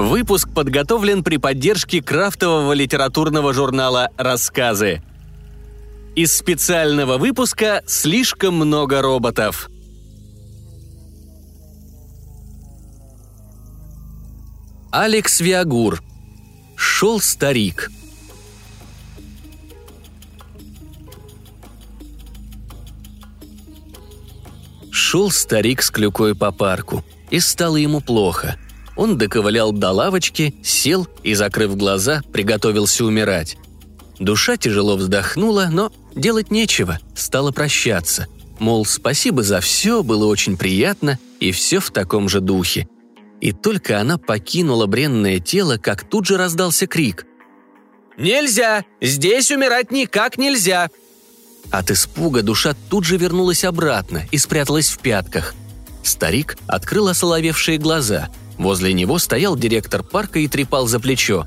[0.00, 5.02] Выпуск подготовлен при поддержке крафтового литературного журнала «Рассказы».
[6.16, 9.68] Из специального выпуска «Слишком много роботов».
[14.90, 16.02] Алекс Виагур.
[16.76, 17.90] Шел старик.
[24.90, 28.56] Шел старик с клюкой по парку, и стало ему плохо.
[29.00, 33.56] Он доковылял до лавочки, сел и, закрыв глаза, приготовился умирать.
[34.20, 38.28] Душа тяжело вздохнула, но делать нечего, стала прощаться.
[38.60, 42.86] Мол, спасибо за все, было очень приятно, и все в таком же духе–
[43.40, 47.26] и только она покинула бренное тело, как тут же раздался крик.
[48.18, 48.84] «Нельзя!
[49.00, 50.90] Здесь умирать никак нельзя!»
[51.70, 55.54] От испуга душа тут же вернулась обратно и спряталась в пятках.
[56.02, 58.28] Старик открыл осоловевшие глаза.
[58.60, 61.46] Возле него стоял директор парка и трепал за плечо.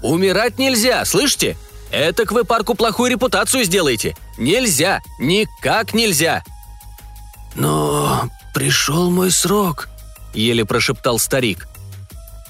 [0.00, 1.58] «Умирать нельзя, слышите?
[1.90, 4.16] Это к вы парку плохую репутацию сделаете.
[4.38, 5.02] Нельзя!
[5.18, 6.42] Никак нельзя!»
[7.54, 9.90] «Но пришел мой срок»,—
[10.32, 11.68] еле прошептал старик.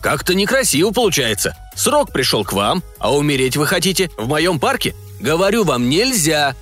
[0.00, 1.56] «Как-то некрасиво получается.
[1.74, 4.94] Срок пришел к вам, а умереть вы хотите в моем парке?
[5.18, 6.54] Говорю вам, нельзя!»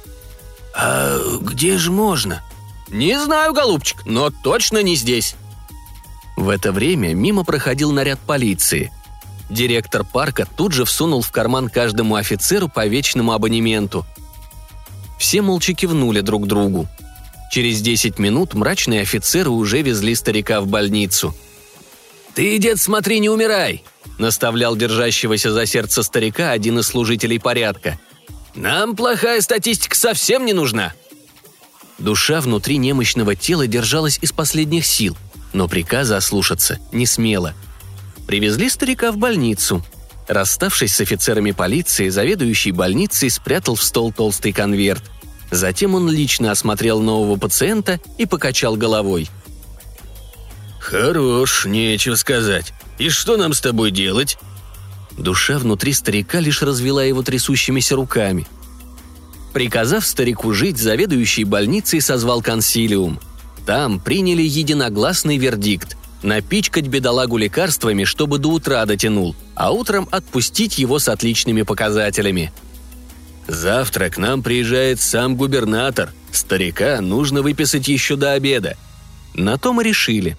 [0.75, 2.43] «А где же можно?»
[2.89, 5.37] «Не знаю, голубчик, но точно не здесь».
[6.37, 8.93] В это время мимо проходил наряд полиции.
[9.49, 14.05] Директор парка тут же всунул в карман каждому офицеру по вечному абонементу.
[15.19, 16.87] Все молча кивнули друг другу.
[17.51, 21.35] Через десять минут мрачные офицеры уже везли старика в больницу.
[22.35, 23.83] «Ты, дед, смотри, не умирай!»–
[24.19, 27.99] наставлял держащегося за сердце старика один из служителей порядка.
[28.55, 30.93] «Нам плохая статистика совсем не нужна!»
[31.99, 35.17] Душа внутри немощного тела держалась из последних сил,
[35.57, 37.55] но приказа ослушаться не смела.
[38.29, 39.85] Привезли старика в больницу.
[40.29, 45.03] Расставшись с офицерами полиции, заведующий больницей спрятал в стол толстый конверт–
[45.51, 49.29] Затем он лично осмотрел нового пациента и покачал головой.
[50.81, 52.73] «Хорош, нечего сказать.
[52.99, 54.39] И что нам с тобой делать?»
[55.17, 58.47] Душа внутри старика лишь развела его трясущимися руками.
[59.53, 63.19] Приказав старику жить, заведующий больницей созвал консилиум.
[63.67, 70.99] Там приняли единогласный вердикт– напичкать бедолагу лекарствами, чтобы до утра дотянул, а утром отпустить его
[70.99, 72.53] с отличными показателями–
[73.49, 76.13] Завтра к нам приезжает сам губернатор.
[76.33, 78.77] Старика нужно выписать еще до обеда».
[79.35, 80.37] На то мы решили.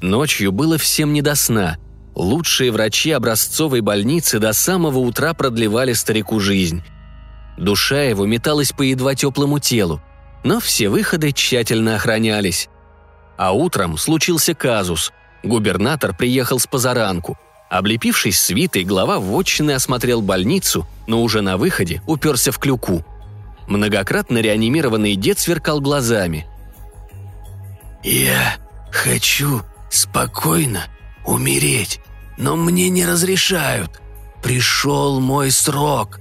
[0.00, 1.78] Ночью было всем не до сна.
[2.14, 6.82] Лучшие врачи образцовой больницы до самого утра продлевали старику жизнь.
[7.56, 10.02] Душа его металась по едва теплому телу,
[10.44, 12.68] но все выходы тщательно охранялись.
[13.36, 15.12] А утром случился казус.
[15.42, 17.38] Губернатор приехал с позаранку–
[17.72, 23.02] Облепившись свитой, глава вотчины осмотрел больницу, но уже на выходе уперся в клюку.
[23.66, 26.46] Многократно реанимированный дед сверкал глазами.
[28.02, 28.56] «Я
[28.90, 30.84] хочу спокойно
[31.24, 32.00] умереть,
[32.36, 34.02] но мне не разрешают.
[34.42, 36.20] Пришел мой срок».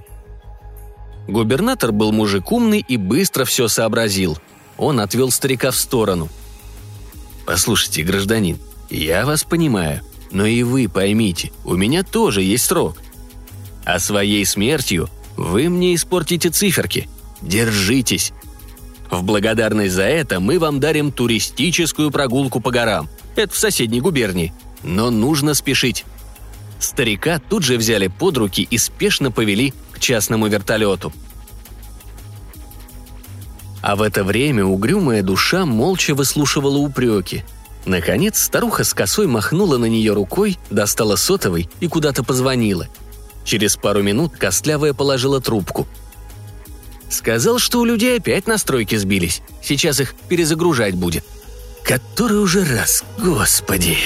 [1.28, 4.38] Губернатор был мужик умный и быстро все сообразил.
[4.78, 6.30] Он отвел старика в сторону.
[7.46, 8.58] «Послушайте, гражданин,
[8.90, 10.02] я вас понимаю.
[10.32, 12.98] Но и вы поймите, у меня тоже есть срок.
[13.84, 17.10] А своей смертью вы мне испортите циферки.
[17.42, 18.32] Держитесь.
[19.10, 23.10] В благодарность за это мы вам дарим туристическую прогулку по горам.
[23.36, 24.54] Это в соседней губернии.
[24.84, 26.06] Но нужно спешить.
[26.80, 31.14] Старика тут же взяли под руки и спешно повели частному вертолету.
[33.82, 37.44] А в это время угрюмая душа молча выслушивала упреки–
[37.86, 42.88] Наконец старуха с косой махнула на нее рукой, достала сотовый и куда-то позвонила.
[43.44, 45.88] Через пару минут Костлявая положила трубку.
[47.10, 49.42] «Сказал, что у людей опять настройки сбились.
[49.62, 51.26] Сейчас их перезагружать будет».
[51.84, 53.98] «Который уже раз, господи!»